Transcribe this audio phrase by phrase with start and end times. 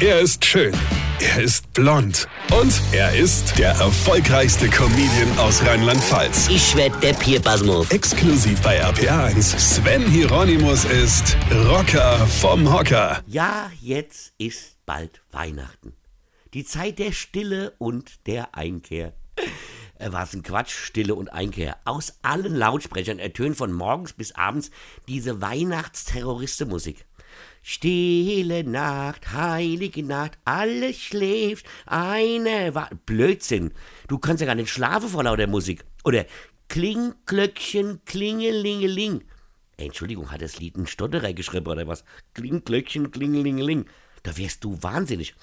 [0.00, 0.74] Er ist schön.
[1.20, 2.28] Er ist blond.
[2.52, 6.48] Und er ist der erfolgreichste Comedian aus Rheinland-Pfalz.
[6.48, 7.90] Ich werd der Pierpasmus.
[7.90, 9.58] Exklusiv bei RPA1.
[9.58, 13.22] Sven Hieronymus ist Rocker vom Hocker.
[13.26, 15.94] Ja, jetzt ist bald Weihnachten.
[16.52, 19.14] Die Zeit der Stille und der Einkehr.
[19.98, 21.78] Äh, Was ein Quatsch, Stille und Einkehr.
[21.86, 24.70] Aus allen Lautsprechern ertönt von morgens bis abends
[25.08, 27.06] diese Weihnachtsterroristenmusik.
[27.62, 33.72] Stille Nacht, heilige Nacht, alles schläft, eine Wa Blödsinn.
[34.08, 35.84] Du kannst ja gar nicht schlafen vor lauter Musik.
[36.04, 36.26] Oder
[36.68, 39.22] Kling, Glöckchen, Klingelingeling.
[39.76, 42.04] Entschuldigung, hat das Lied ein Stotterer geschrieben oder was?
[42.34, 43.86] Kling, Glöckchen, Klingelingeling.
[44.22, 45.34] Da wärst du wahnsinnig.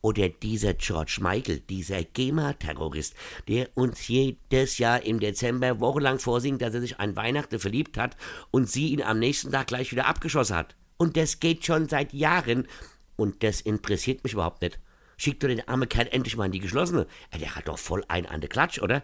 [0.00, 3.14] Oder dieser George Michael, dieser GEMA-Terrorist,
[3.48, 8.16] der uns jedes Jahr im Dezember wochenlang vorsingt, dass er sich an Weihnachten verliebt hat
[8.52, 10.76] und sie ihn am nächsten Tag gleich wieder abgeschossen hat.
[10.98, 12.68] Und das geht schon seit Jahren.
[13.16, 14.78] Und das interessiert mich überhaupt nicht.
[15.16, 17.06] Schick doch den armen Kerl endlich mal in die geschlossene.
[17.40, 19.02] Der hat doch voll ein an der Klatsch, oder?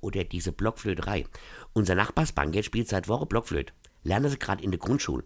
[0.00, 1.26] Oder diese Blockflöterei.
[1.72, 3.72] Unser Nachbarsbanker spielt seit Woche Blockflöte.
[4.04, 5.24] Lernen sie gerade in der Grundschule.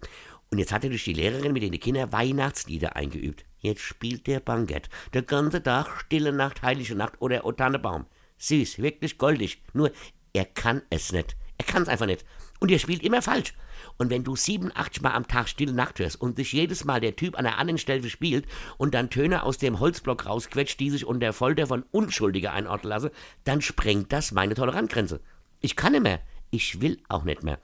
[0.51, 3.45] Und jetzt hat er durch die Lehrerin mit den Kindern Weihnachtslieder eingeübt.
[3.59, 4.89] Jetzt spielt der Bankett.
[5.13, 8.07] Der ganze Tag, Stille Nacht, Heilige Nacht oder O Tannebaum.
[8.39, 9.63] Süß, wirklich goldig.
[9.73, 9.91] Nur,
[10.33, 11.37] er kann es nicht.
[11.59, 12.25] Er kann es einfach nicht.
[12.61, 13.55] Und er spielt immer falsch.
[13.99, 17.17] Und wenn du 87 Mal am Tag Stille Nacht hörst und sich jedes Mal der
[17.17, 18.47] Typ an der anderen Stelle spielt
[18.79, 23.11] und dann Töne aus dem Holzblock rausquetscht, die sich unter Folter von Unschuldiger einordnen lassen,
[23.45, 25.21] dann sprengt das meine Toleranzgrenze.
[25.61, 26.21] Ich kann nicht mehr.
[26.51, 27.59] Ich will auch nicht mehr.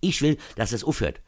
[0.00, 1.20] Ich will, dass es aufhört.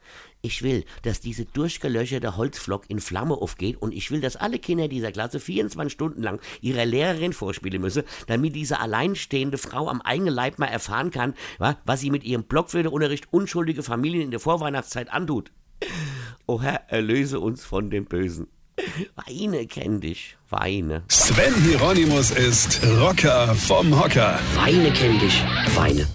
[0.43, 4.87] Ich will, dass diese durchgelöcherte Holzflock in Flamme aufgeht und ich will, dass alle Kinder
[4.87, 10.33] dieser Klasse 24 Stunden lang ihrer Lehrerin vorspielen müssen, damit diese alleinstehende Frau am eigenen
[10.33, 15.11] Leib mal erfahren kann, wa, was sie mit ihrem Blockflöteunterricht unschuldige Familien in der Vorweihnachtszeit
[15.11, 15.51] antut.
[16.47, 18.47] O Herr, erlöse uns von dem Bösen.
[19.27, 21.03] Weine kenn dich, weine.
[21.07, 24.39] Sven Hieronymus ist Rocker vom Hocker.
[24.55, 25.43] Weine kenn dich,
[25.75, 26.07] weine.